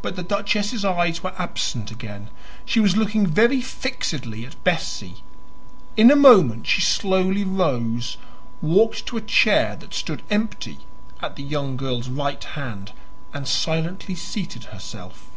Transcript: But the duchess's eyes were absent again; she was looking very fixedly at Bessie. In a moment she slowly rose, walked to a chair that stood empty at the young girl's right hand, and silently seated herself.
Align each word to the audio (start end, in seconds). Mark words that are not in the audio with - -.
But 0.00 0.14
the 0.14 0.22
duchess's 0.22 0.84
eyes 0.84 1.24
were 1.24 1.34
absent 1.36 1.90
again; 1.90 2.30
she 2.64 2.78
was 2.78 2.96
looking 2.96 3.26
very 3.26 3.60
fixedly 3.60 4.46
at 4.46 4.62
Bessie. 4.62 5.24
In 5.96 6.08
a 6.08 6.14
moment 6.14 6.68
she 6.68 6.80
slowly 6.80 7.42
rose, 7.42 8.16
walked 8.62 9.06
to 9.06 9.16
a 9.16 9.20
chair 9.20 9.74
that 9.74 9.92
stood 9.92 10.22
empty 10.30 10.78
at 11.20 11.34
the 11.34 11.42
young 11.42 11.76
girl's 11.76 12.08
right 12.08 12.44
hand, 12.44 12.92
and 13.34 13.48
silently 13.48 14.14
seated 14.14 14.66
herself. 14.66 15.28